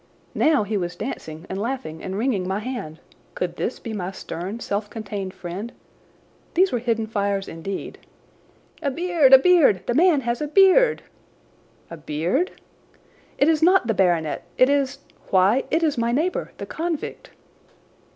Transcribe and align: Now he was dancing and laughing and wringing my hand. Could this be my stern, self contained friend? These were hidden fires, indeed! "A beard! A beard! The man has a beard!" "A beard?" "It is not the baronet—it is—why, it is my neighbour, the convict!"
Now 0.33 0.63
he 0.63 0.77
was 0.77 0.95
dancing 0.95 1.45
and 1.47 1.61
laughing 1.61 2.01
and 2.01 2.17
wringing 2.17 2.47
my 2.47 2.57
hand. 2.57 2.97
Could 3.35 3.57
this 3.57 3.77
be 3.77 3.93
my 3.93 4.09
stern, 4.09 4.59
self 4.59 4.89
contained 4.89 5.31
friend? 5.31 5.71
These 6.55 6.71
were 6.71 6.79
hidden 6.79 7.05
fires, 7.05 7.47
indeed! 7.47 7.99
"A 8.81 8.89
beard! 8.89 9.31
A 9.31 9.37
beard! 9.37 9.85
The 9.85 9.93
man 9.93 10.21
has 10.21 10.41
a 10.41 10.47
beard!" 10.47 11.03
"A 11.91 11.97
beard?" 11.97 12.59
"It 13.37 13.47
is 13.47 13.61
not 13.61 13.85
the 13.85 13.93
baronet—it 13.93 14.69
is—why, 14.71 15.65
it 15.69 15.83
is 15.83 15.99
my 15.99 16.11
neighbour, 16.11 16.51
the 16.57 16.65
convict!" 16.65 17.29